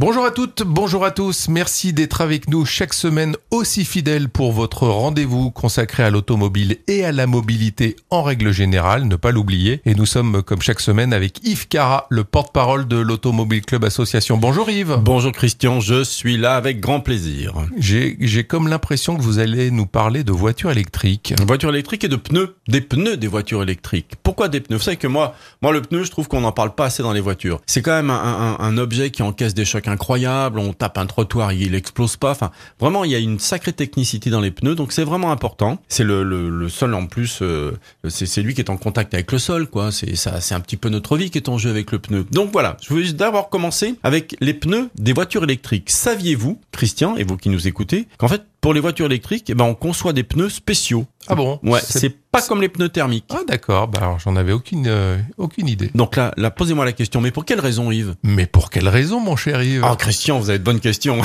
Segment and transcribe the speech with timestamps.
[0.00, 1.46] Bonjour à toutes, bonjour à tous.
[1.48, 7.04] Merci d'être avec nous chaque semaine aussi fidèle pour votre rendez-vous consacré à l'automobile et
[7.04, 9.82] à la mobilité en règle générale, ne pas l'oublier.
[9.84, 14.36] Et nous sommes comme chaque semaine avec Yves Cara, le porte-parole de l'Automobile Club Association.
[14.36, 14.98] Bonjour Yves.
[15.00, 17.54] Bonjour Christian, je suis là avec grand plaisir.
[17.78, 21.34] J'ai comme l'impression que vous allez nous parler de voitures électriques.
[21.46, 24.14] Voitures électriques et de pneus, des pneus des voitures électriques.
[24.24, 24.78] Pourquoi des pneus?
[24.78, 27.12] Vous savez que moi, moi le pneu, je trouve qu'on n'en parle pas assez dans
[27.12, 27.60] les voitures.
[27.66, 30.58] C'est quand même un, un- un objet qui encaisse des chocs incroyables.
[30.58, 32.30] On tape un trottoir, il explose pas.
[32.30, 35.78] Enfin, vraiment, il y a une sacrée technicité dans les pneus, donc c'est vraiment important.
[35.88, 37.72] C'est le, le, le sol en plus, euh,
[38.08, 39.92] c'est lui qui est en contact avec le sol, quoi.
[39.92, 42.26] C'est ça, c'est un petit peu notre vie qui est en jeu avec le pneu.
[42.30, 45.90] Donc voilà, je voulais d'abord commencer avec les pneus des voitures électriques.
[45.90, 49.66] Saviez-vous, Christian, et vous qui nous écoutez, qu'en fait pour les voitures électriques, eh ben
[49.66, 51.04] on conçoit des pneus spéciaux.
[51.28, 51.60] Ah bon?
[51.62, 53.26] Ouais, C'est- pas comme les pneus thermiques.
[53.30, 55.90] Ah d'accord, bah alors j'en avais aucune euh, aucune idée.
[55.94, 58.14] Donc là, là posez-moi la question, mais pour quelle raison, Yves?
[58.22, 59.84] Mais pour quelle raison mon cher Yves?
[59.86, 61.18] Oh Christian, vous avez de bonnes questions.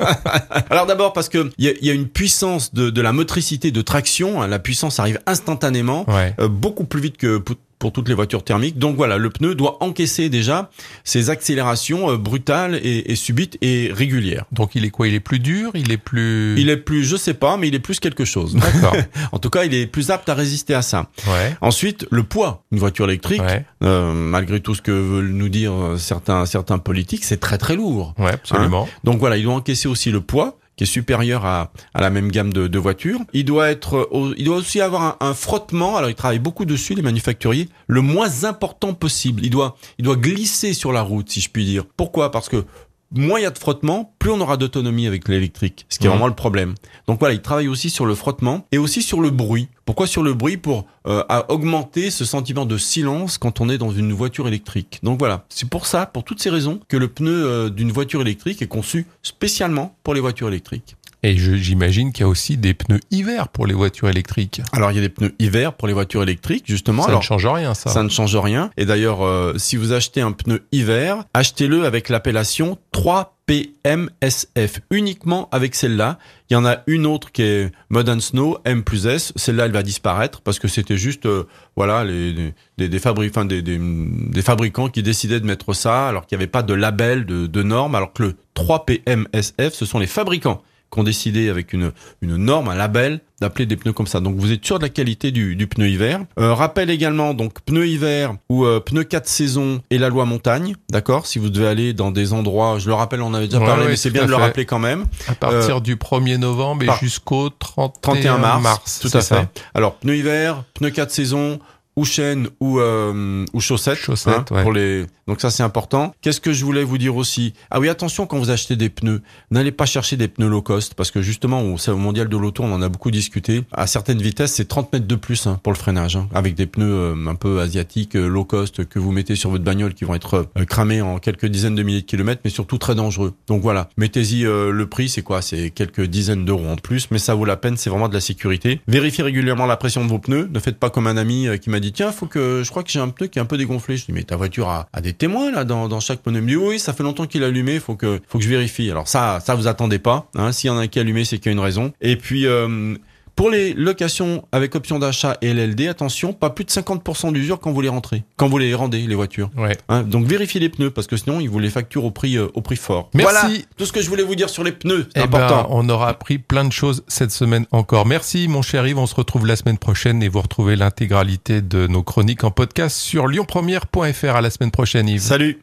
[0.70, 3.80] Alors d'abord parce que il y y a une puissance de, de la motricité de
[3.80, 6.34] traction, hein, la puissance arrive instantanément, Ouais.
[6.40, 7.40] euh, beaucoup plus vite que
[7.82, 8.78] pour, toutes les voitures thermiques.
[8.78, 10.70] Donc voilà, le pneu doit encaisser déjà
[11.04, 14.44] ces accélérations euh, brutales et, et subites et régulières.
[14.52, 16.54] Donc il est quoi Il est plus dur Il est plus...
[16.58, 18.54] Il est plus, je sais pas, mais il est plus quelque chose.
[18.54, 18.96] D'accord.
[19.32, 21.08] En tout cas, il est plus apte à résister à ça.
[21.26, 21.54] Ouais.
[21.60, 22.62] Ensuite, le poids.
[22.72, 23.64] Une voiture électrique, Ouais.
[23.82, 27.74] euh, malgré tout ce que veulent nous dire euh, certains certains politiques, c'est très très
[27.76, 28.14] lourd.
[28.18, 28.88] Ouais, absolument.
[29.04, 32.30] Donc voilà, il doit encaisser aussi le poids qui est supérieur à, à la même
[32.30, 33.20] gamme de, de voitures.
[33.32, 35.96] Il doit être, euh, il doit aussi avoir un, un frottement.
[35.96, 39.44] Alors, ils travaillent beaucoup dessus, les manufacturiers, le moins important possible.
[39.44, 41.84] Il doit, il doit glisser sur la route, si je puis dire.
[41.96, 42.30] Pourquoi?
[42.30, 42.64] Parce que
[43.12, 46.08] moins il y a de frottement, plus on aura d'autonomie avec l'électrique, ce qui est
[46.08, 46.74] vraiment le problème.
[47.06, 49.68] Donc voilà, il travaille aussi sur le frottement et aussi sur le bruit.
[49.84, 50.56] Pourquoi sur le bruit?
[50.56, 55.00] Pour euh, à augmenter ce sentiment de silence quand on est dans une voiture électrique.
[55.02, 58.20] Donc voilà, c'est pour ça, pour toutes ces raisons, que le pneu euh, d'une voiture
[58.20, 60.96] électrique est conçu spécialement pour les voitures électriques.
[61.24, 64.60] Et je- j'imagine qu'il y a aussi des pneus hiver pour les voitures électriques.
[64.72, 67.02] Alors il y a des pneus hiver pour les voitures électriques, justement.
[67.02, 67.90] Ça Alors, ne change rien, ça.
[67.90, 68.70] Ça ne change rien.
[68.76, 75.74] Et d'ailleurs, euh, si vous achetez un pneu hiver, achetez-le avec l'appellation 3PMSF, uniquement avec
[75.74, 76.18] celle-là.
[76.50, 79.32] Il y en a une autre qui est Mud and Snow M plus S.
[79.36, 81.44] Celle-là, elle va disparaître parce que c'était juste, euh,
[81.76, 86.08] voilà, les, des, des, fabri- enfin, des, des, des fabricants qui décidaient de mettre ça
[86.08, 89.86] alors qu'il n'y avait pas de label, de, de norme, alors que le 3PMSF, ce
[89.86, 93.92] sont les fabricants qui ont décidé avec une, une norme, un label, d'appeler des pneus
[93.92, 94.20] comme ça.
[94.20, 96.20] Donc vous êtes sûr de la qualité du, du pneu hiver.
[96.38, 100.76] Euh, rappel également, donc pneu hiver ou euh, pneu 4 saisons et la loi montagne,
[100.90, 101.26] d'accord?
[101.26, 103.66] Si vous devez aller dans des endroits, je le rappelle, on en avait déjà Ouais,
[103.66, 105.06] parlé, ouais, mais c'est bien de le rappeler quand même.
[105.28, 109.48] À partir du 1er novembre et Euh, jusqu'au 31, 31 mars, tout à ça fait.
[109.74, 111.58] Alors pneu hiver, pneu 4 saisons
[111.96, 114.62] ou chaîne ou euh, ou chaussettes, Chaussettes, ouais.
[114.62, 116.14] pour les donc ça c'est important.
[116.20, 117.52] Qu'est-ce que je voulais vous dire aussi?
[117.70, 120.94] Ah oui, attention quand vous achetez des pneus, n'allez pas chercher des pneus low cost
[120.94, 123.62] parce que justement au au mondial de l'auto, on en a beaucoup discuté.
[123.72, 126.66] À certaines vitesses, c'est 30 mètres de plus hein, pour le freinage hein, avec des
[126.66, 130.04] pneus euh, un peu asiatiques euh, low cost que vous mettez sur votre bagnole qui
[130.04, 133.34] vont être cramés en quelques dizaines de milliers de kilomètres mais surtout très dangereux.
[133.46, 135.42] Donc voilà, mettez-y le prix, c'est quoi?
[135.42, 138.20] C'est quelques dizaines d'euros en plus, mais ça vaut la peine, c'est vraiment de la
[138.20, 138.80] sécurité.
[138.88, 141.80] Vérifiez régulièrement la pression de vos pneus, ne faites pas comme un ami qui m'a
[141.82, 143.96] dit tiens, faut que je crois que j'ai un pneu qui est un peu dégonflé.
[143.96, 146.38] Je dis mais ta voiture a, a des témoins là dans, dans chaque pneu.
[146.38, 148.48] Il me dit oui, ça fait longtemps qu'il est allumé, faut que faut que je
[148.48, 148.90] vérifie.
[148.90, 151.24] Alors ça ça vous attendez pas, hein, s'il y en a un qui est allumé,
[151.24, 151.92] c'est qu'il y a une raison.
[152.00, 152.94] Et puis euh,
[153.36, 157.72] pour les locations avec option d'achat et LLD, attention, pas plus de 50% d'usure quand
[157.72, 159.50] vous les rentrez, quand vous les rendez les voitures.
[159.56, 159.76] Ouais.
[159.88, 162.48] Hein, donc vérifiez les pneus parce que sinon ils vous les facturent au prix euh,
[162.54, 163.10] au prix fort.
[163.14, 163.32] Merci.
[163.32, 165.88] Voilà tout ce que je voulais vous dire sur les pneus, c'est Eh ben, on
[165.88, 168.06] aura appris plein de choses cette semaine encore.
[168.06, 168.98] Merci, mon cher Yves.
[168.98, 172.96] On se retrouve la semaine prochaine et vous retrouvez l'intégralité de nos chroniques en podcast
[172.96, 174.36] sur lyonpremière.fr.
[174.36, 175.22] À la semaine prochaine, Yves.
[175.22, 175.58] Salut.